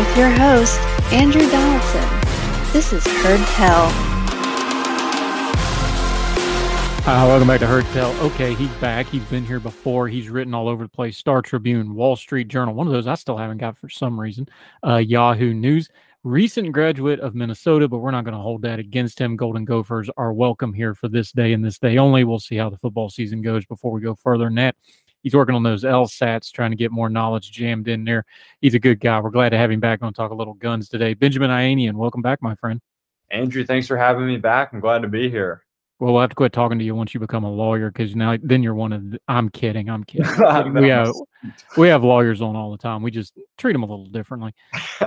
[0.00, 0.80] with your host,
[1.12, 2.08] Andrew Donaldson.
[2.72, 3.84] This is Heard Tell.
[7.06, 8.10] Uh, welcome back to Heard Tell.
[8.24, 9.04] Okay, he's back.
[9.08, 10.08] He's been here before.
[10.08, 11.18] He's written all over the place.
[11.18, 12.72] Star Tribune, Wall Street Journal.
[12.72, 14.48] One of those I still haven't got for some reason.
[14.82, 15.90] Uh, Yahoo News.
[16.24, 19.36] Recent graduate of Minnesota, but we're not going to hold that against him.
[19.36, 22.24] Golden Gophers are welcome here for this day and this day only.
[22.24, 24.76] We'll see how the football season goes before we go further than that
[25.22, 28.24] he's working on those LSATs, trying to get more knowledge jammed in there.
[28.60, 29.20] He's a good guy.
[29.20, 31.14] We're glad to have him back on Talk a Little Guns today.
[31.14, 32.80] Benjamin Ayanian, welcome back, my friend.
[33.30, 34.70] Andrew, thanks for having me back.
[34.72, 35.64] I'm glad to be here.
[36.00, 38.36] Well, we'll have to quit talking to you once you become a lawyer because now
[38.42, 39.10] then you're one of.
[39.10, 39.90] The, I'm kidding.
[39.90, 40.26] I'm kidding.
[40.74, 41.12] we have
[41.76, 43.02] we have lawyers on all the time.
[43.02, 44.54] We just treat them a little differently.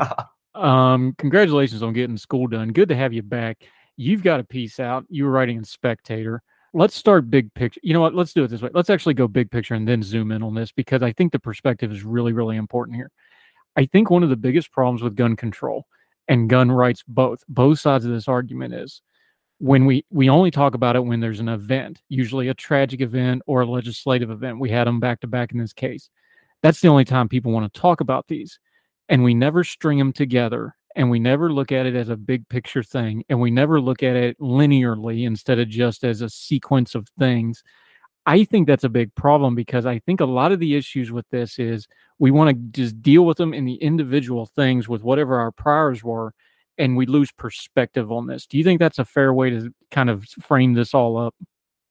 [0.55, 2.69] um, congratulations on getting school done.
[2.69, 3.63] Good to have you back.
[3.97, 5.05] You've got a piece out.
[5.09, 7.79] You were writing in Spectator let's start big picture.
[7.83, 8.15] You know what?
[8.15, 8.69] Let's do it this way.
[8.73, 11.39] Let's actually go big picture and then zoom in on this because I think the
[11.39, 13.11] perspective is really, really important here.
[13.75, 15.85] I think one of the biggest problems with gun control
[16.27, 19.01] and gun rights, both both sides of this argument is
[19.59, 23.41] when we we only talk about it when there's an event, usually a tragic event
[23.45, 24.59] or a legislative event.
[24.59, 26.09] We had them back to back in this case.
[26.61, 28.59] That's the only time people want to talk about these,
[29.09, 32.47] and we never string them together and we never look at it as a big
[32.49, 36.95] picture thing and we never look at it linearly instead of just as a sequence
[36.95, 37.63] of things
[38.25, 41.25] i think that's a big problem because i think a lot of the issues with
[41.31, 41.87] this is
[42.19, 46.03] we want to just deal with them in the individual things with whatever our priors
[46.03, 46.33] were
[46.77, 48.47] and we lose perspective on this.
[48.47, 51.35] Do you think that's a fair way to kind of frame this all up?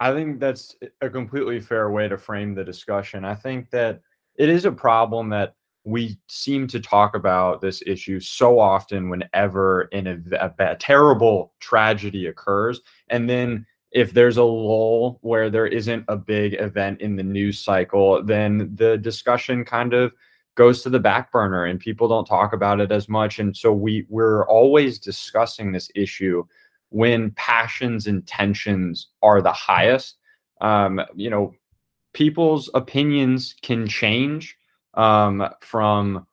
[0.00, 3.24] I think that's a completely fair way to frame the discussion.
[3.24, 4.00] I think that
[4.36, 5.54] it is a problem that
[5.84, 11.52] we seem to talk about this issue so often whenever in a, a, a, terrible
[11.58, 12.80] tragedy occurs.
[13.08, 17.58] And then if there's a lull where there isn't a big event in the news
[17.58, 20.12] cycle then the discussion kind of
[20.54, 23.38] goes to the back burner and people don't talk about it as much.
[23.38, 26.44] And so we we're always discussing this issue
[26.90, 30.18] when passions and tensions are the highest.
[30.60, 31.54] Um, you know
[32.12, 34.56] people's opinions can change
[34.94, 36.26] um, from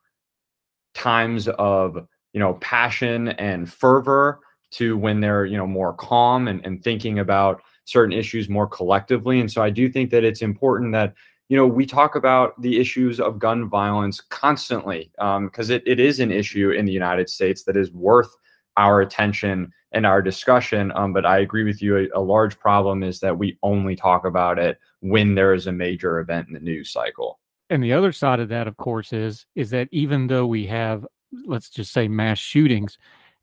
[0.94, 4.40] times of you know passion and fervor
[4.72, 9.40] to when they're you know more calm and, and thinking about certain issues more collectively.
[9.40, 11.14] And so i do think that it's important that
[11.48, 16.00] you know we talk about the issues of gun violence constantly because um, it, it
[16.00, 18.36] is an issue in the united states that is worth
[18.78, 20.92] our attention and our discussion.
[20.96, 24.26] Um, but i agree with you a, a large problem is that we only talk
[24.26, 27.40] about it when there is a major event in the news cycle
[27.70, 31.06] and the other side of that, of course, is is that even though we have,
[31.46, 32.98] let's just say, mass shootings,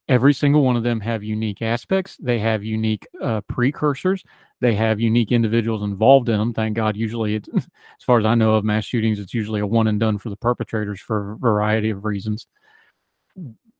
[0.09, 2.17] every single one of them have unique aspects.
[2.19, 4.25] They have unique uh, precursors.
[4.61, 6.55] They have unique individuals involved in them.
[6.55, 6.97] Thank God.
[6.97, 10.01] Usually, it, as far as I know of mass shootings, it's usually a one and
[10.01, 12.47] done for the perpetrators for a variety of reasons.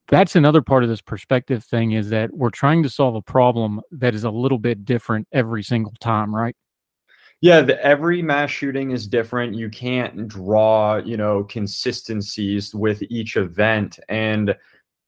[0.09, 3.81] that's another part of this perspective thing is that we're trying to solve a problem
[3.91, 6.55] that is a little bit different every single time, right?
[7.43, 9.55] Yeah, the, every mass shooting is different.
[9.55, 13.99] You can't draw, you know, consistencies with each event.
[14.09, 14.57] And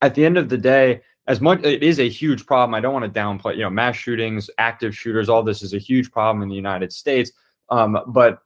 [0.03, 2.75] at the end of the day, as much it is a huge problem.
[2.75, 5.79] I don't want to downplay, you know, mass shootings, active shooters, all this is a
[5.79, 7.33] huge problem in the United States.
[7.71, 8.41] Um, but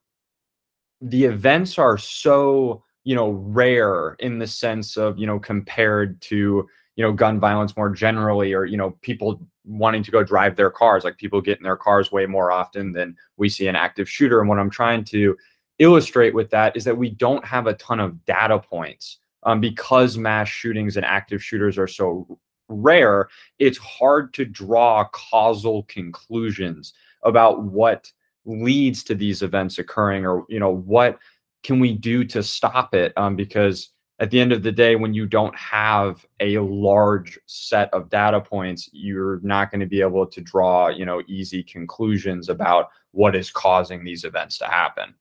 [1.00, 6.66] the events are so you know rare in the sense of you know compared to
[6.96, 10.70] you know gun violence more generally or you know people wanting to go drive their
[10.70, 14.08] cars like people get in their cars way more often than we see an active
[14.08, 14.40] shooter.
[14.40, 15.36] And what i'm trying to
[15.78, 20.18] illustrate with that is that we don't have a ton of data points um, because
[20.18, 22.38] mass shootings and active shooters are so
[22.68, 23.28] rare
[23.58, 28.10] it's hard to draw causal conclusions about what
[28.44, 31.18] leads to these events occurring or you know what
[31.62, 35.14] can we do to stop it um, because at the end of the day when
[35.14, 40.26] you don't have a large set of data points you're not going to be able
[40.26, 45.14] to draw you know easy conclusions about what is causing these events to happen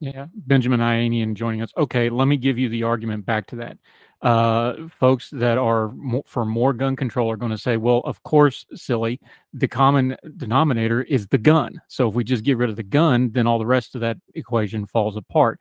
[0.00, 3.78] yeah benjamin Ayanian joining us okay let me give you the argument back to that
[4.22, 8.22] uh, folks that are mo- for more gun control are going to say, well, of
[8.22, 9.20] course, silly,
[9.52, 11.80] the common denominator is the gun.
[11.88, 14.16] So if we just get rid of the gun, then all the rest of that
[14.34, 15.60] equation falls apart.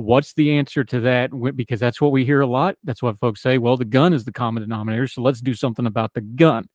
[0.00, 1.30] What's the answer to that?
[1.54, 2.76] Because that's what we hear a lot.
[2.84, 3.58] That's what folks say.
[3.58, 5.06] Well, the gun is the common denominator.
[5.06, 6.68] So let's do something about the gun.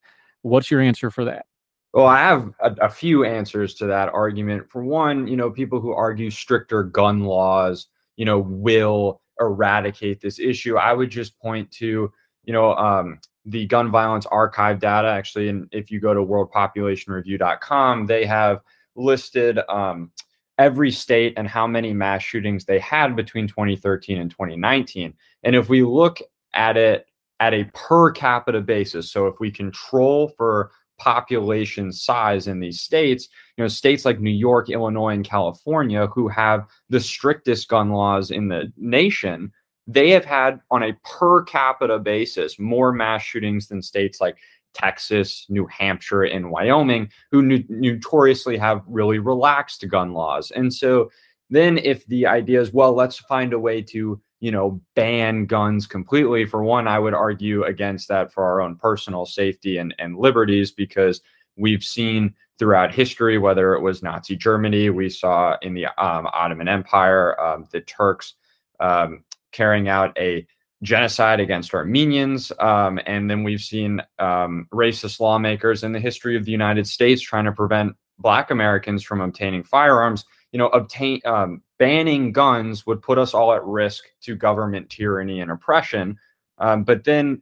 [0.43, 1.47] What's your answer for that?
[1.91, 4.69] Well, I have a, a few answers to that argument.
[4.69, 10.37] For one, you know, people who argue stricter gun laws, you know, will eradicate this
[10.37, 10.77] issue.
[10.77, 12.11] I would just point to,
[12.43, 15.07] you know, um, the gun violence archive data.
[15.07, 18.59] Actually, and if you go to worldpopulationreview.com, they have
[18.95, 20.11] listed um,
[20.57, 25.13] every state and how many mass shootings they had between 2013 and 2019.
[25.43, 26.19] And if we look
[26.53, 27.07] at it
[27.39, 33.27] at a per capita basis, so if we control for population size in these states,
[33.57, 38.31] you know, states like New York, Illinois, and California, who have the strictest gun laws
[38.31, 39.51] in the nation,
[39.87, 44.37] they have had on a per capita basis more mass shootings than states like
[44.75, 50.51] Texas, New Hampshire, and Wyoming, who no- notoriously have really relaxed gun laws.
[50.51, 51.09] And so
[51.49, 55.87] then if the idea is, well, let's find a way to you know, ban guns
[55.87, 56.45] completely.
[56.45, 60.71] For one, I would argue against that for our own personal safety and, and liberties
[60.71, 61.21] because
[61.55, 66.67] we've seen throughout history, whether it was Nazi Germany, we saw in the um, Ottoman
[66.67, 68.35] Empire, um, the Turks
[68.79, 70.45] um, carrying out a
[70.85, 72.51] genocide against Armenians.
[72.59, 77.21] Um, and then we've seen um, racist lawmakers in the history of the United States
[77.21, 80.23] trying to prevent Black Americans from obtaining firearms.
[80.51, 85.41] You know, obtain um, banning guns would put us all at risk to government tyranny
[85.41, 86.17] and oppression.
[86.59, 87.41] Um, but then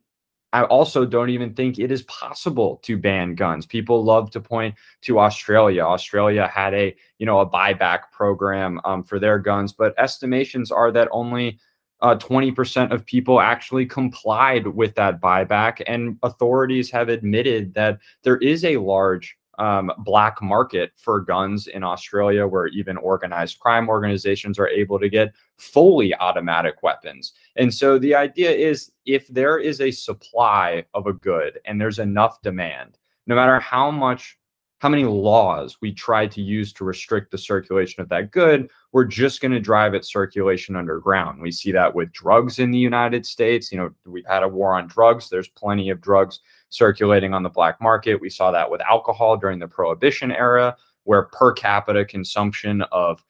[0.54, 3.66] I also don't even think it is possible to ban guns.
[3.66, 5.84] People love to point to Australia.
[5.84, 10.92] Australia had a you know a buyback program um, for their guns, but estimations are
[10.92, 11.60] that only
[12.04, 18.38] uh, 20% of people actually complied with that buyback, and authorities have admitted that there
[18.38, 24.60] is a large um, black market for guns in Australia, where even organized crime organizations
[24.60, 27.34] are able to get fully automatic weapons.
[27.56, 32.00] And so the idea is if there is a supply of a good and there's
[32.00, 32.98] enough demand,
[33.28, 34.38] no matter how much
[34.84, 39.06] how many laws we try to use to restrict the circulation of that good, we're
[39.06, 41.42] just going to drive its circulation underground.
[41.42, 43.72] We see that with drugs in the United States.
[43.72, 45.30] You know, we've had a war on drugs.
[45.30, 48.20] There's plenty of drugs circulating on the black market.
[48.20, 50.76] We saw that with alcohol during the prohibition era,
[51.06, 53.24] where per capita consumption of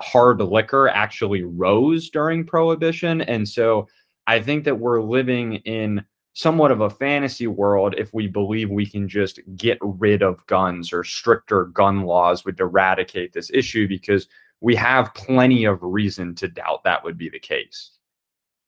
[0.00, 3.20] hard liquor actually rose during prohibition.
[3.20, 3.86] And so
[4.26, 6.04] I think that we're living in
[6.36, 10.92] somewhat of a fantasy world if we believe we can just get rid of guns
[10.92, 14.28] or stricter gun laws would eradicate this issue because
[14.60, 17.92] we have plenty of reason to doubt that would be the case.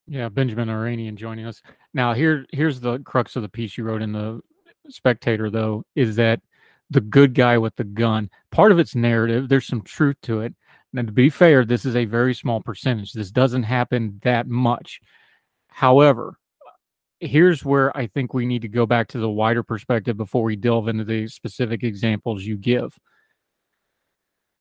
[0.07, 1.61] Yeah, Benjamin Ayanian joining us.
[1.93, 4.41] Now here here's the crux of the piece you wrote in the
[4.89, 6.41] Spectator though is that
[6.89, 8.31] the good guy with the gun.
[8.49, 10.55] Part of its narrative, there's some truth to it.
[10.95, 13.13] And to be fair, this is a very small percentage.
[13.13, 15.01] This doesn't happen that much.
[15.67, 16.39] However,
[17.19, 20.55] here's where I think we need to go back to the wider perspective before we
[20.55, 22.97] delve into the specific examples you give.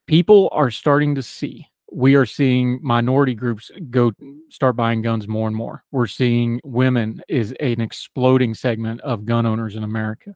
[0.07, 4.13] People are starting to see we are seeing minority groups go
[4.51, 5.85] start buying guns more and more.
[5.91, 10.35] We're seeing women is an exploding segment of gun owners in America.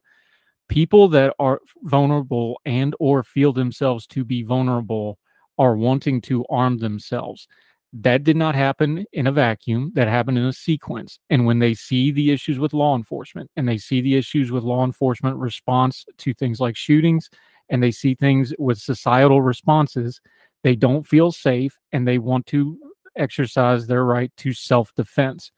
[0.67, 5.19] People that are vulnerable and or feel themselves to be vulnerable
[5.59, 7.47] are wanting to arm themselves.
[7.95, 9.91] That did not happen in a vacuum.
[9.93, 11.19] That happened in a sequence.
[11.29, 14.63] And when they see the issues with law enforcement and they see the issues with
[14.63, 17.29] law enforcement response to things like shootings
[17.69, 20.19] and they see things with societal responses,
[20.63, 22.79] they don't feel safe and they want to
[23.15, 25.51] exercise their right to self defense.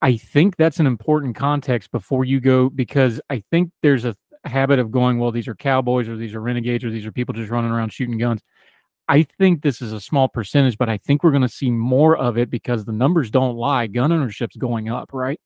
[0.00, 4.78] I think that's an important context before you go because I think there's a habit
[4.78, 7.50] of going, well, these are cowboys or these are renegades or these are people just
[7.50, 8.40] running around shooting guns.
[9.08, 12.16] I think this is a small percentage, but I think we're going to see more
[12.16, 13.86] of it because the numbers don't lie.
[13.86, 15.40] Gun ownership's going up, right?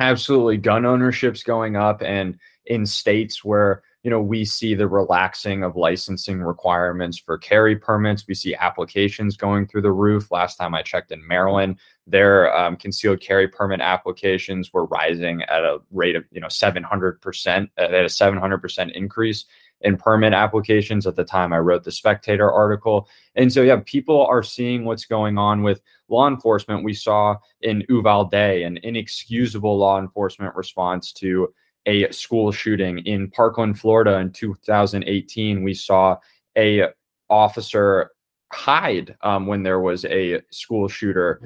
[0.00, 0.56] Absolutely.
[0.56, 2.02] Gun ownership's going up.
[2.02, 7.76] And in states where, you know, we see the relaxing of licensing requirements for carry
[7.76, 10.30] permits, we see applications going through the roof.
[10.30, 15.62] Last time I checked in Maryland, their um, concealed carry permit applications were rising at
[15.62, 19.46] a rate of, you know, 700%, at a 700% increase
[19.82, 23.08] in permit applications at the time I wrote the Spectator article.
[23.34, 26.84] And so, yeah, people are seeing what's going on with law enforcement.
[26.84, 31.52] We saw in Uvalde an inexcusable law enforcement response to
[31.86, 35.62] a school shooting in Parkland, Florida in 2018.
[35.62, 36.16] We saw
[36.56, 36.88] a
[37.30, 38.10] officer
[38.52, 41.40] hide um, when there was a school shooter.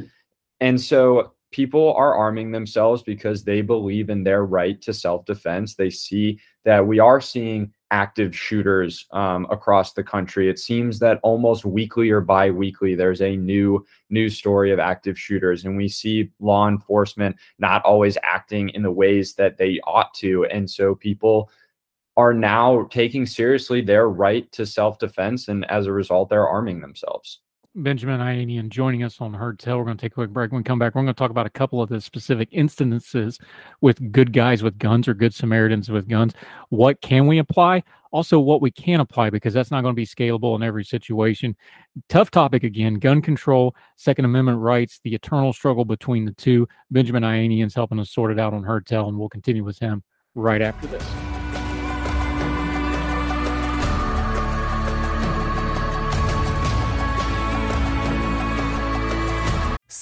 [0.60, 5.74] And so people are arming themselves because they believe in their right to self defense.
[5.74, 10.48] They see that we are seeing active shooters um, across the country.
[10.48, 15.18] It seems that almost weekly or bi weekly, there's a new news story of active
[15.18, 15.64] shooters.
[15.64, 20.46] And we see law enforcement not always acting in the ways that they ought to.
[20.46, 21.50] And so people
[22.16, 25.48] are now taking seriously their right to self defense.
[25.48, 27.40] And as a result, they're arming themselves.
[27.74, 29.78] Benjamin Ayanian joining us on Heard Tell.
[29.78, 30.52] We're going to take a quick break.
[30.52, 33.38] When we come back, we're going to talk about a couple of the specific instances
[33.80, 36.34] with good guys with guns or good Samaritans with guns.
[36.68, 37.82] What can we apply?
[38.10, 41.56] Also, what we can apply because that's not going to be scalable in every situation.
[42.10, 46.68] Tough topic again gun control, Second Amendment rights, the eternal struggle between the two.
[46.90, 50.02] Benjamin Ayanian's helping us sort it out on Heard Tell, and we'll continue with him
[50.34, 51.31] right after this.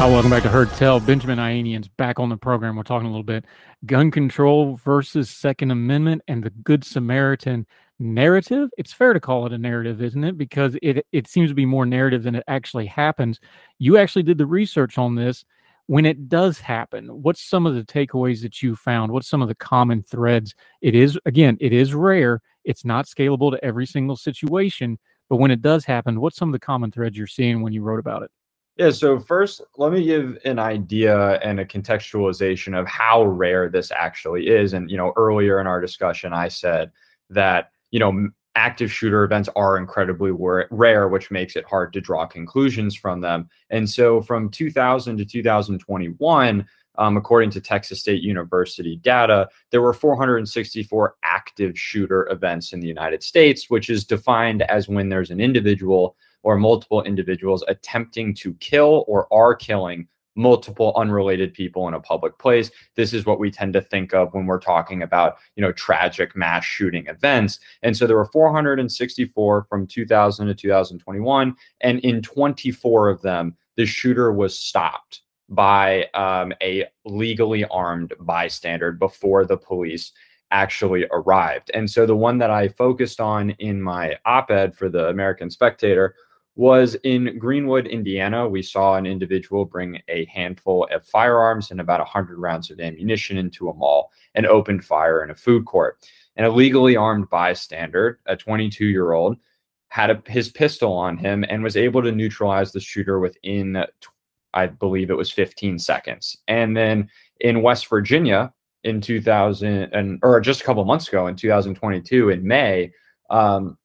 [0.00, 0.98] Uh, welcome back to Heard Tell.
[0.98, 2.74] Benjamin Ayanian's back on the program.
[2.74, 3.44] We're talking a little bit
[3.86, 7.66] gun control versus Second Amendment and the Good Samaritan
[7.98, 8.70] narrative.
[8.78, 10.38] It's fair to call it a narrative, isn't it?
[10.38, 13.38] Because it it seems to be more narrative than it actually happens.
[13.78, 15.44] You actually did the research on this.
[15.90, 19.10] When it does happen, what's some of the takeaways that you found?
[19.10, 20.54] What's some of the common threads?
[20.80, 22.42] It is again, it is rare.
[22.62, 25.00] It's not scalable to every single situation.
[25.28, 27.82] But when it does happen, what's some of the common threads you're seeing when you
[27.82, 28.30] wrote about it?
[28.76, 33.90] Yeah, so first, let me give an idea and a contextualization of how rare this
[33.90, 34.74] actually is.
[34.74, 36.92] And, you know, earlier in our discussion, I said
[37.30, 38.28] that, you know,
[38.60, 40.32] active shooter events are incredibly
[40.70, 43.48] rare, which makes it hard to draw conclusions from them.
[43.70, 46.66] And so from 2000 to 2021,
[46.98, 52.86] um, according to Texas State University data, there were 464 active shooter events in the
[52.86, 58.52] United States, which is defined as when there's an individual or multiple individuals attempting to
[58.54, 60.06] kill or are killing
[60.36, 62.70] multiple unrelated people in a public place.
[62.94, 66.36] This is what we tend to think of when we're talking about you know tragic
[66.36, 67.60] mass shooting events.
[67.82, 73.86] And so there were 464 from 2000 to 2021 and in 24 of them the
[73.86, 80.12] shooter was stopped by um, a legally armed bystander before the police
[80.52, 81.70] actually arrived.
[81.74, 86.14] And so the one that i focused on in my op-ed for the american spectator
[86.60, 88.46] was in Greenwood, Indiana.
[88.46, 93.38] We saw an individual bring a handful of firearms and about 100 rounds of ammunition
[93.38, 96.06] into a mall and opened fire in a food court.
[96.36, 99.38] An illegally armed bystander, a 22 year old,
[99.88, 103.82] had a, his pistol on him and was able to neutralize the shooter within,
[104.52, 106.36] I believe it was 15 seconds.
[106.46, 107.08] And then
[107.40, 108.52] in West Virginia
[108.84, 112.92] in 2000, and, or just a couple months ago in 2022, in May,
[113.30, 113.78] um,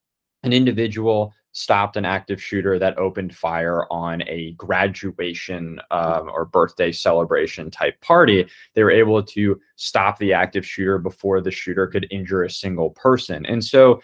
[0.43, 6.91] an individual stopped an active shooter that opened fire on a graduation um, or birthday
[6.91, 8.45] celebration type party.
[8.73, 12.89] They were able to stop the active shooter before the shooter could injure a single
[12.89, 13.45] person.
[13.45, 14.01] And so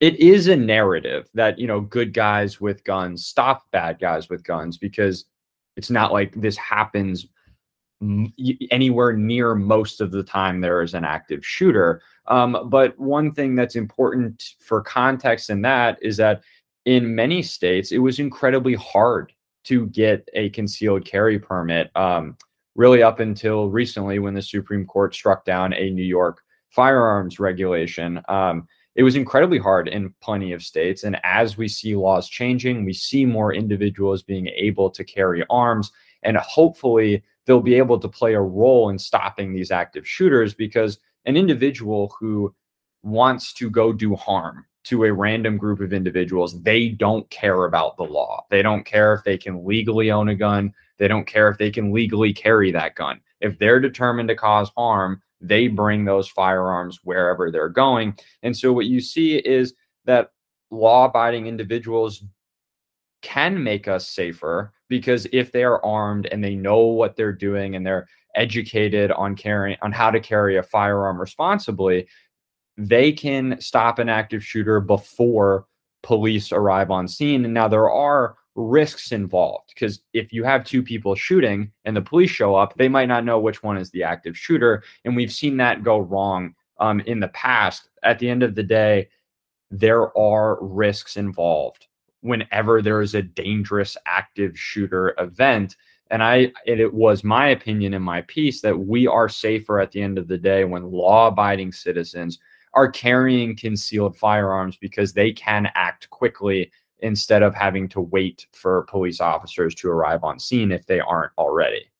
[0.00, 4.42] it is a narrative that, you know, good guys with guns stop bad guys with
[4.42, 5.26] guns because
[5.76, 7.26] it's not like this happens
[8.70, 12.00] anywhere near most of the time there is an active shooter.
[12.26, 16.42] Um, but one thing that's important for context in that is that
[16.84, 19.32] in many states, it was incredibly hard
[19.64, 22.36] to get a concealed carry permit, um,
[22.74, 28.20] really up until recently when the Supreme Court struck down a New York firearms regulation.
[28.28, 31.04] Um, it was incredibly hard in plenty of states.
[31.04, 35.90] And as we see laws changing, we see more individuals being able to carry arms.
[36.22, 40.98] And hopefully, they'll be able to play a role in stopping these active shooters because
[41.26, 42.54] an individual who
[43.02, 47.96] wants to go do harm to a random group of individuals, they don't care about
[47.96, 48.44] the law.
[48.50, 50.72] They don't care if they can legally own a gun.
[50.98, 53.20] They don't care if they can legally carry that gun.
[53.40, 58.16] If they're determined to cause harm, they bring those firearms wherever they're going.
[58.42, 59.74] And so what you see is
[60.04, 60.30] that
[60.70, 62.24] law abiding individuals
[63.22, 67.74] can make us safer because if they are armed and they know what they're doing
[67.74, 72.06] and they're educated on carrying on how to carry a firearm responsibly
[72.76, 75.66] they can stop an active shooter before
[76.02, 77.44] police arrive on scene.
[77.44, 82.02] And now there are risks involved because if you have two people shooting and the
[82.02, 84.82] police show up, they might not know which one is the active shooter.
[85.04, 87.88] And we've seen that go wrong um, in the past.
[88.02, 89.08] At the end of the day,
[89.70, 91.86] there are risks involved
[92.20, 95.76] whenever there is a dangerous active shooter event.
[96.10, 100.02] And I, it was my opinion in my piece that we are safer at the
[100.02, 102.38] end of the day when law abiding citizens
[102.74, 108.82] are carrying concealed firearms because they can act quickly instead of having to wait for
[108.84, 111.90] police officers to arrive on scene if they aren't already.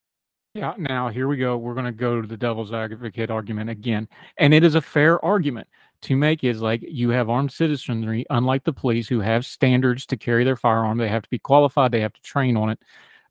[0.55, 1.57] Yeah, now here we go.
[1.57, 4.09] We're going to go to the devil's advocate argument again.
[4.39, 5.67] And it is a fair argument
[6.03, 10.17] to make is like you have armed citizenry, unlike the police who have standards to
[10.17, 10.99] carry their firearm.
[10.99, 12.79] They have to be qualified, they have to train on it.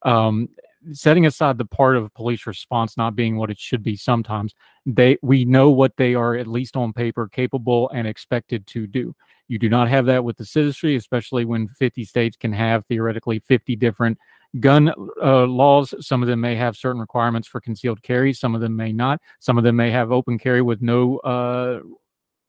[0.02, 0.50] Um,
[0.92, 4.54] setting aside the part of police response not being what it should be sometimes
[4.86, 9.16] they we know what they are at least on paper capable and expected to do.
[9.48, 13.40] You do not have that with the citizenry especially when 50 states can have theoretically
[13.40, 14.18] 50 different
[14.60, 15.94] gun uh, laws.
[16.00, 19.22] Some of them may have certain requirements for concealed carry some of them may not.
[19.40, 21.80] Some of them may have open carry with no uh,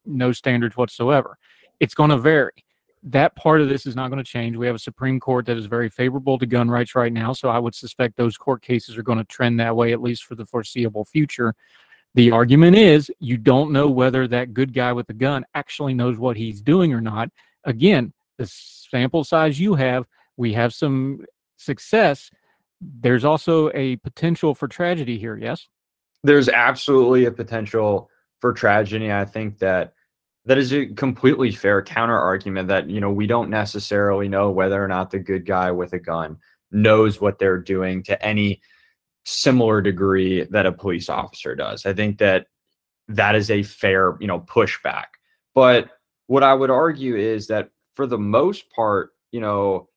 [0.05, 1.37] no standards whatsoever.
[1.79, 2.64] It's going to vary
[3.05, 4.57] that part of this is not going to change.
[4.57, 7.33] We have a Supreme Court that is very favorable to gun rights right now.
[7.33, 10.23] So I would suspect those court cases are going to trend that way, at least
[10.23, 11.53] for the foreseeable future.
[12.15, 16.17] The argument is you don't know whether that good guy with the gun actually knows
[16.17, 17.29] what he's doing or not.
[17.63, 21.25] Again, the sample size you have, we have some
[21.57, 22.31] success.
[22.81, 25.67] There's also a potential for tragedy here, yes?
[26.23, 29.11] There's absolutely a potential for tragedy.
[29.11, 29.93] I think that
[30.45, 34.83] that is a completely fair counter argument that you know we don't necessarily know whether
[34.83, 36.37] or not the good guy with a gun
[36.71, 38.61] knows what they're doing to any
[39.25, 41.85] similar degree that a police officer does.
[41.85, 42.47] I think that
[43.07, 45.05] that is a fair you know pushback.
[45.53, 45.89] But
[46.27, 49.87] what i would argue is that for the most part you know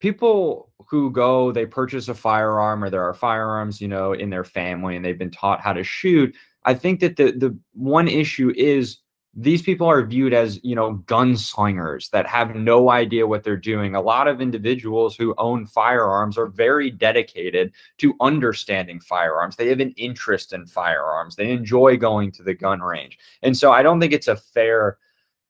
[0.00, 4.44] people who go they purchase a firearm or there are firearms you know in their
[4.44, 8.52] family and they've been taught how to shoot i think that the the one issue
[8.56, 8.98] is
[9.36, 13.94] these people are viewed as you know gunslingers that have no idea what they're doing.
[13.94, 19.56] A lot of individuals who own firearms are very dedicated to understanding firearms.
[19.56, 21.36] They have an interest in firearms.
[21.36, 23.18] They enjoy going to the gun range.
[23.42, 24.98] And so i don't think it's a fair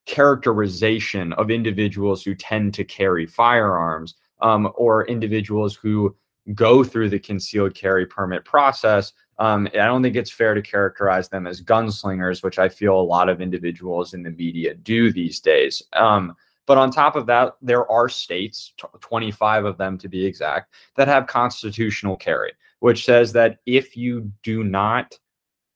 [0.05, 6.15] characterization of individuals who tend to carry firearms um, or individuals who
[6.53, 11.29] go through the concealed carry permit process um, I don't think it's fair to characterize
[11.29, 15.39] them as gunslingers, which I feel a lot of individuals in the media do these
[15.39, 15.81] days.
[15.93, 20.73] Um, but on top of that, there are states, 25 of them to be exact,
[20.95, 25.17] that have constitutional carry, which says that if you do not,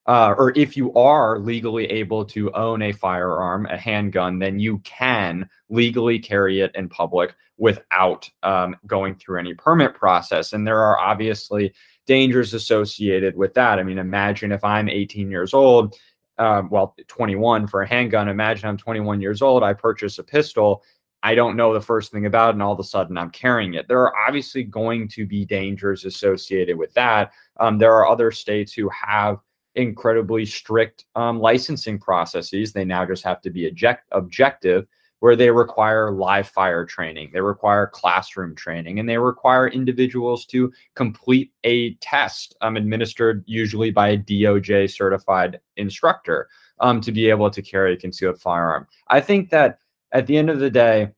[0.08, 4.80] uh, or if you are legally able to own a firearm, a handgun, then you
[4.80, 10.54] can legally carry it in public without um, going through any permit process.
[10.54, 11.74] And there are obviously
[12.10, 13.78] dangers associated with that.
[13.78, 15.96] I mean, imagine if I'm 18 years old,
[16.40, 18.28] um, well, 21 for a handgun.
[18.28, 20.82] Imagine I'm 21 years old, I purchase a pistol.
[21.22, 23.76] I don't know the first thing about it, and all of a sudden I'm carrying
[23.76, 23.88] it.
[23.88, 27.32] There are obviously going to be dangers associated with that.
[27.60, 29.38] Um, there are other states who have
[29.76, 32.74] incredibly strict um, licensing processes.
[32.74, 34.88] They now just have to be object- objective.
[35.20, 40.72] Where they require live fire training, they require classroom training, and they require individuals to
[40.96, 46.48] complete a test um, administered usually by a DOJ certified instructor
[46.80, 48.88] um, to be able to carry a concealed firearm.
[49.08, 49.80] I think that
[50.12, 51.10] at the end of the day,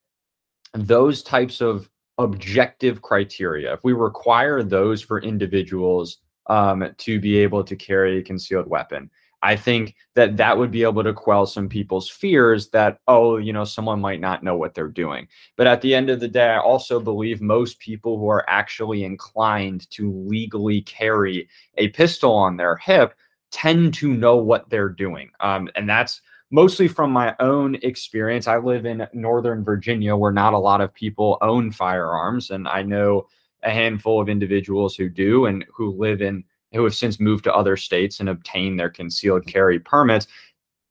[0.74, 7.64] those types of objective criteria, if we require those for individuals um, to be able
[7.64, 9.10] to carry a concealed weapon,
[9.43, 13.51] I think that that would be able to quell some people's fears that, oh, you
[13.51, 15.27] know, someone might not know what they're doing.
[15.58, 19.04] But at the end of the day, I also believe most people who are actually
[19.04, 23.15] inclined to legally carry a pistol on their hip
[23.51, 25.32] tend to know what they're doing.
[25.39, 28.47] Um, and that's mostly from my own experience.
[28.47, 32.51] I live in Northern Virginia where not a lot of people own firearms.
[32.51, 33.27] And I know
[33.63, 36.43] a handful of individuals who do and who live in
[36.74, 40.28] who have since moved to other states and obtained their concealed carry permits.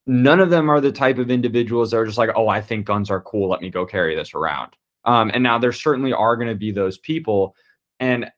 [0.06, 2.86] None of them are the type of individuals that are just like, oh, I think
[2.86, 3.48] guns are cool.
[3.48, 4.72] Let me go carry this around.
[5.04, 7.54] Um, and now there certainly are going to be those people.
[8.00, 8.30] And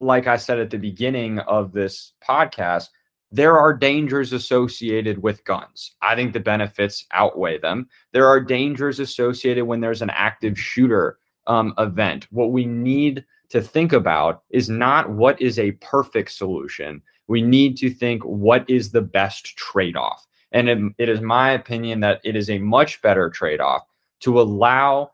[0.00, 2.88] like I said at the beginning of this podcast,
[3.32, 5.94] there are dangers associated with guns.
[6.00, 7.88] I think the benefits outweigh them.
[8.12, 12.28] There are dangers associated when there's an active shooter um, event.
[12.30, 17.02] What we need to think about is not what is a perfect solution.
[17.28, 20.26] We need to think what is the best trade off.
[20.52, 23.82] And it, it is my opinion that it is a much better trade off
[24.20, 25.10] to allow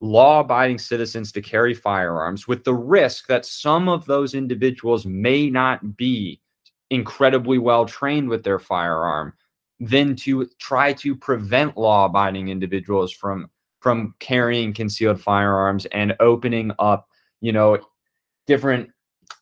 [0.00, 5.48] law abiding citizens to carry firearms with the risk that some of those individuals may
[5.48, 6.40] not be
[6.90, 9.32] incredibly well trained with their firearm
[9.78, 13.48] than to try to prevent law abiding individuals from
[13.80, 17.08] from carrying concealed firearms and opening up
[17.42, 17.78] you know,
[18.46, 18.90] different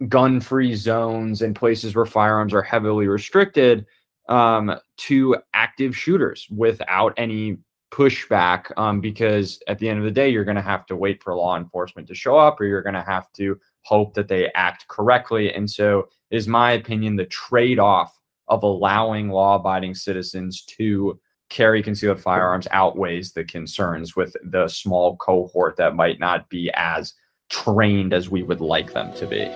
[0.09, 3.87] gun free zones and places where firearms are heavily restricted
[4.29, 7.59] um, to active shooters without any
[7.93, 11.23] pushback um, because at the end of the day you're going to have to wait
[11.23, 14.51] for law enforcement to show up or you're going to have to hope that they
[14.55, 15.53] act correctly.
[15.53, 21.19] And so is my opinion the trade-off of allowing law-abiding citizens to
[21.51, 27.15] carry concealed firearms outweighs the concerns with the small cohort that might not be as
[27.51, 29.51] trained as we would like them to be.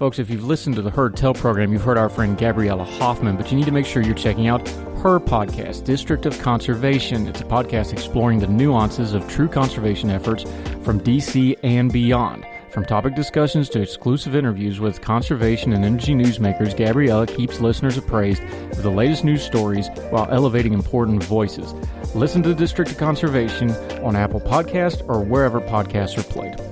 [0.00, 3.36] Folks, if you've listened to the Heard Tell program, you've heard our friend Gabriella Hoffman,
[3.36, 4.64] but you need to make sure you're checking out
[5.00, 7.26] her podcast, District of Conservation.
[7.26, 10.42] It's a podcast exploring the nuances of true conservation efforts
[10.84, 12.44] from DC and beyond.
[12.70, 18.42] From topic discussions to exclusive interviews with conservation and energy newsmakers, Gabriella keeps listeners appraised
[18.42, 21.72] of the latest news stories while elevating important voices.
[22.14, 23.70] Listen to District of Conservation
[24.04, 26.69] on Apple Podcast or wherever podcasts are played.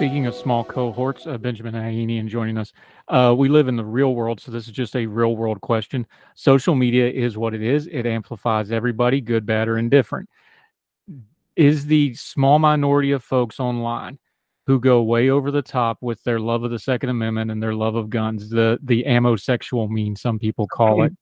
[0.00, 2.72] Speaking of small cohorts, uh, Benjamin Ayanian joining us.
[3.08, 6.06] Uh, we live in the real world, so this is just a real world question.
[6.34, 7.86] Social media is what it is.
[7.86, 10.26] It amplifies everybody, good, bad, or indifferent.
[11.54, 14.18] Is the small minority of folks online
[14.66, 17.74] who go way over the top with their love of the Second Amendment and their
[17.74, 21.12] love of guns, the the ammo sexual mean some people call it.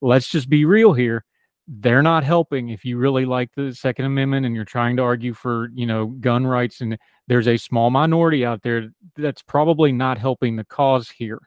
[0.00, 1.24] Let's just be real here
[1.66, 5.32] they're not helping if you really like the second amendment and you're trying to argue
[5.32, 10.18] for you know gun rights and there's a small minority out there that's probably not
[10.18, 11.40] helping the cause here.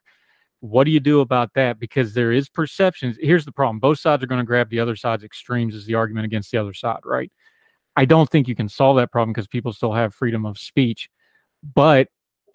[0.60, 1.80] What do you do about that?
[1.80, 4.96] Because there is perceptions here's the problem both sides are going to grab the other
[4.96, 7.32] side's extremes as the argument against the other side right?
[7.96, 11.10] I don't think you can solve that problem because people still have freedom of speech
[11.76, 12.08] but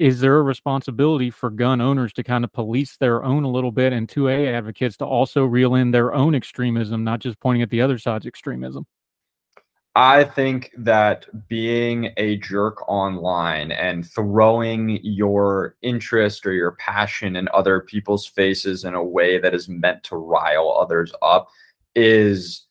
[0.02, 3.70] is there a responsibility for gun owners to kind of police their own a little
[3.70, 7.70] bit and 2A advocates to also reel in their own extremism, not just pointing at
[7.70, 8.84] the other side's extremism?
[9.94, 17.48] I think that being a jerk online and throwing your interest or your passion in
[17.54, 21.48] other people's faces in a way that is meant to rile others up
[21.94, 22.66] is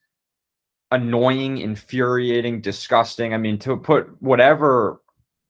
[0.91, 3.33] annoying, infuriating, disgusting.
[3.33, 4.99] I mean, to put whatever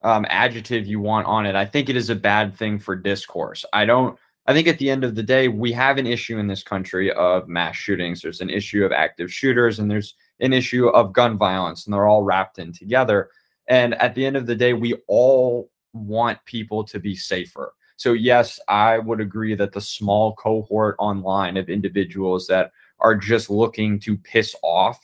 [0.03, 1.55] um, adjective you want on it.
[1.55, 3.65] I think it is a bad thing for discourse.
[3.73, 4.17] I don't.
[4.47, 7.11] I think at the end of the day, we have an issue in this country
[7.11, 8.21] of mass shootings.
[8.21, 12.07] There's an issue of active shooters, and there's an issue of gun violence, and they're
[12.07, 13.29] all wrapped in together.
[13.67, 17.73] And at the end of the day, we all want people to be safer.
[17.97, 23.51] So, yes, I would agree that the small cohort online of individuals that are just
[23.51, 24.99] looking to piss off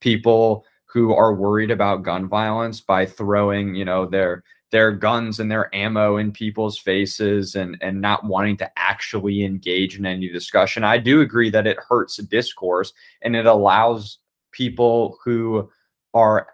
[0.00, 5.50] people who are worried about gun violence by throwing, you know, their their guns and
[5.50, 10.84] their ammo in people's faces and and not wanting to actually engage in any discussion.
[10.84, 14.18] I do agree that it hurts discourse and it allows
[14.52, 15.68] people who
[16.14, 16.46] are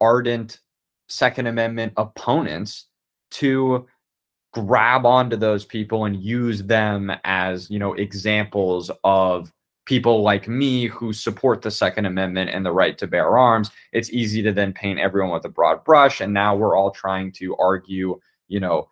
[0.00, 0.58] ardent
[1.08, 2.86] Second Amendment opponents
[3.30, 3.86] to
[4.52, 9.52] grab onto those people and use them as you know examples of
[9.86, 14.10] people like me who support the Second Amendment and the right to bear arms, it's
[14.10, 16.20] easy to then paint everyone with a broad brush.
[16.20, 18.88] And now we're all trying to argue, you know,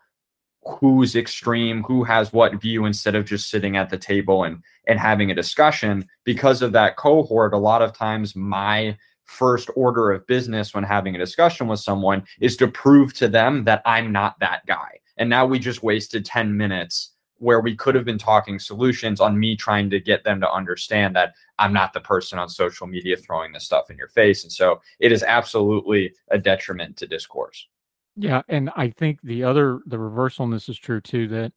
[0.65, 4.99] who's extreme, who has what view, instead of just sitting at the table and and
[4.99, 6.07] having a discussion.
[6.25, 11.15] Because of that cohort, a lot of times my first order of business when having
[11.15, 14.99] a discussion with someone is to prove to them that I'm not that guy.
[15.17, 17.12] And now we just wasted 10 minutes
[17.43, 21.17] where we could have been talking solutions on me trying to get them to understand
[21.17, 24.45] that I'm not the person on social media throwing this stuff in your face.
[24.45, 27.67] And so it is absolutely a detriment to discourse.
[28.15, 28.43] Yeah.
[28.49, 31.53] And I think the other, the reversal on this is true too, that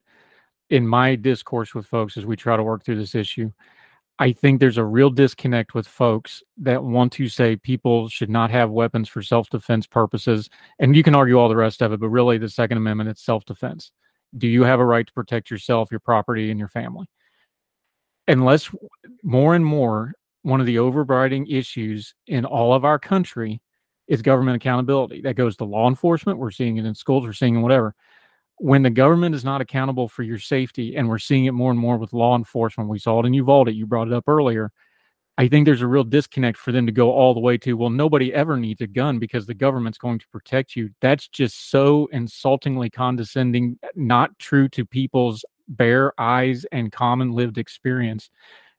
[0.70, 3.52] in my discourse with folks as we try to work through this issue,
[4.18, 8.50] I think there's a real disconnect with folks that want to say people should not
[8.50, 10.50] have weapons for self defense purposes.
[10.80, 13.22] And you can argue all the rest of it, but really the Second Amendment, it's
[13.22, 13.92] self defense
[14.36, 17.06] do you have a right to protect yourself, your property, and your family?
[18.28, 18.70] Unless
[19.22, 20.12] more and more,
[20.42, 23.60] one of the overriding issues in all of our country
[24.08, 25.20] is government accountability.
[25.20, 26.38] That goes to law enforcement.
[26.38, 27.94] We're seeing it in schools, we're seeing it whatever.
[28.58, 31.78] When the government is not accountable for your safety, and we're seeing it more and
[31.78, 34.72] more with law enforcement, we saw it in Uvalde, you brought it up earlier
[35.38, 37.90] I think there's a real disconnect for them to go all the way to, well,
[37.90, 40.90] nobody ever needs a gun because the government's going to protect you.
[41.02, 48.30] That's just so insultingly condescending, not true to people's bare eyes and common lived experience.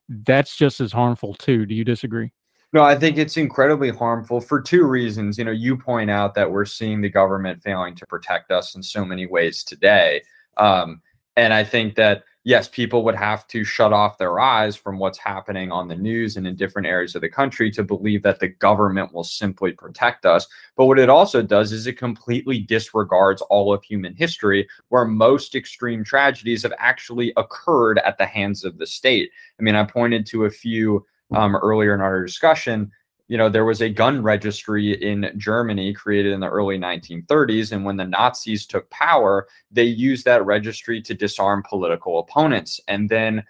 [0.09, 1.67] That's just as harmful, too.
[1.67, 2.31] Do you disagree?
[2.73, 5.37] No, I think it's incredibly harmful for two reasons.
[5.37, 8.81] You know, you point out that we're seeing the government failing to protect us in
[8.81, 10.23] so many ways today.
[10.57, 11.01] Um,
[11.35, 15.17] and I think that yes, people would have to shut off their eyes from what's
[15.17, 18.47] happening on the news and in different areas of the country to believe that the
[18.47, 20.47] government will simply protect us.
[20.77, 25.55] But what it also does is it completely disregards all of human history, where most
[25.55, 29.29] extreme tragedies have actually occurred at the hands of the state.
[29.59, 31.05] I mean, I pointed to a few
[31.35, 32.89] um, earlier in our discussion
[33.27, 37.71] you know, there was a gun registry in Germany created in the early 1930s.
[37.71, 42.79] And when the Nazis took power, they used that registry to disarm political opponents.
[42.87, 43.43] And then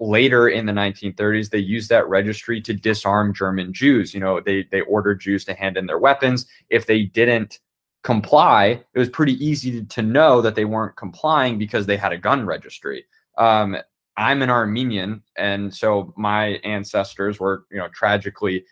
[0.00, 4.12] later in the 1930s, they used that registry to disarm German Jews.
[4.12, 6.46] You know, they, they ordered Jews to hand in their weapons.
[6.68, 7.60] If they didn't
[8.02, 12.18] comply, it was pretty easy to know that they weren't complying because they had a
[12.18, 13.04] gun registry.
[13.38, 13.76] Um,
[14.16, 18.64] I'm an Armenian, and so my ancestors were, you know, tragically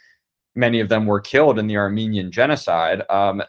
[0.55, 3.03] many of them were killed in the Armenian genocide.
[3.09, 3.43] Um,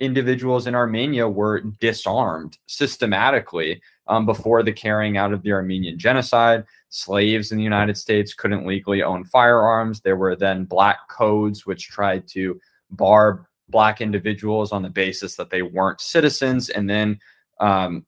[0.00, 6.64] individuals in Armenia were disarmed systematically um, before the carrying out of the Armenian genocide.
[6.90, 10.00] Slaves in the United States couldn't legally own firearms.
[10.00, 15.50] There were then black codes which tried to bar black individuals on the basis that
[15.50, 16.68] they weren't citizens.
[16.68, 17.18] And then
[17.58, 18.06] um,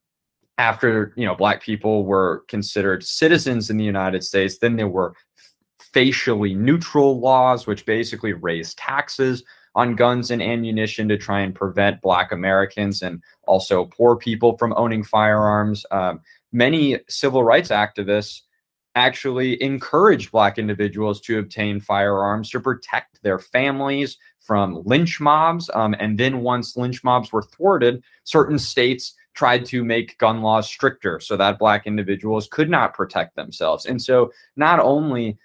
[0.59, 5.15] after you know black people were considered citizens in the United States, then there were
[5.93, 9.43] facially neutral laws, which basically raise taxes
[9.75, 14.75] on guns and ammunition to try and prevent Black Americans and also poor people from
[14.77, 15.87] owning firearms.
[15.91, 16.21] Um,
[16.53, 18.43] many civil rights activists
[18.95, 25.71] actually encouraged Black individuals to obtain firearms to protect their families from lynch mobs.
[25.75, 30.67] Um, and then once lynch mobs were thwarted, certain states tried to make gun laws
[30.67, 33.87] stricter so that Black individuals could not protect themselves.
[33.87, 35.39] And so not only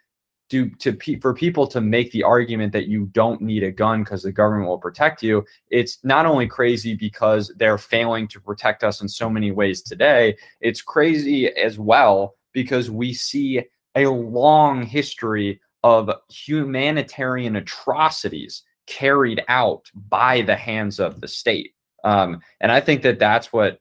[0.54, 4.22] do to for people to make the argument that you don't need a gun because
[4.22, 9.02] the government will protect you it's not only crazy because they're failing to protect us
[9.02, 13.64] in so many ways today it's crazy as well because we see
[13.96, 21.74] a long history of humanitarian atrocities carried out by the hands of the state.
[22.04, 23.80] Um, and i think that that's what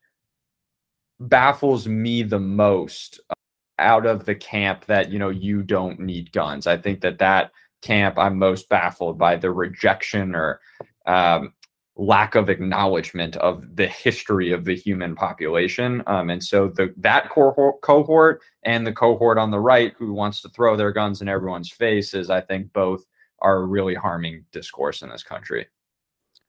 [1.20, 3.20] baffles me the most
[3.78, 6.66] out of the camp that you know you don't need guns.
[6.66, 7.50] I think that that
[7.82, 10.60] camp I'm most baffled by the rejection or
[11.06, 11.52] um,
[11.96, 16.02] lack of acknowledgement of the history of the human population.
[16.06, 20.40] Um, and so the that cohort, cohort and the cohort on the right who wants
[20.42, 23.04] to throw their guns in everyone's faces, I think both
[23.40, 25.66] are really harming discourse in this country.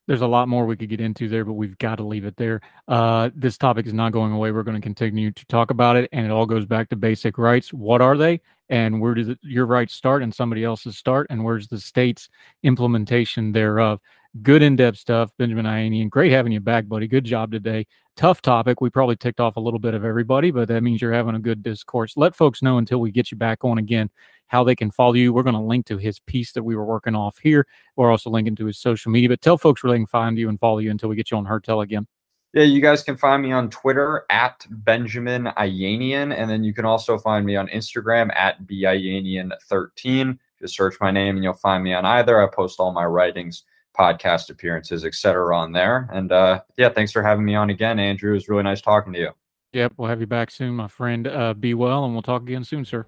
[0.08, 2.36] There's a lot more we could get into there, but we've got to leave it
[2.36, 2.62] there.
[2.88, 4.52] Uh, this topic is not going away.
[4.52, 7.38] We're going to continue to talk about it, and it all goes back to basic
[7.38, 7.72] rights.
[7.72, 11.68] What are they, and where do your rights start and somebody else's start, and where's
[11.68, 12.30] the state's
[12.64, 14.00] implementation thereof?
[14.42, 16.10] Good in depth stuff, Benjamin Ayanian.
[16.10, 17.08] Great having you back, buddy.
[17.08, 17.86] Good job today.
[18.16, 18.80] Tough topic.
[18.80, 21.40] We probably ticked off a little bit of everybody, but that means you're having a
[21.40, 22.16] good discourse.
[22.16, 24.10] Let folks know until we get you back on again
[24.48, 25.34] how they can follow you.
[25.34, 27.66] We're going to link to his piece that we were working off here.
[27.96, 30.50] We're also linking to his social media, but tell folks where they can find you
[30.50, 32.06] and follow you until we get you on Heard Tell again.
[32.54, 36.86] Yeah, you guys can find me on Twitter at Benjamin Ayanian, and then you can
[36.86, 40.38] also find me on Instagram at Biayanian13.
[40.60, 42.40] Just search my name and you'll find me on either.
[42.40, 43.64] I post all my writings,
[43.98, 45.56] podcast appearances, etc.
[45.56, 46.10] on there.
[46.12, 48.32] And uh, yeah, thanks for having me on again, Andrew.
[48.32, 49.30] It was really nice talking to you.
[49.74, 51.28] Yep, we'll have you back soon, my friend.
[51.28, 53.06] Uh, be well, and we'll talk again soon, sir.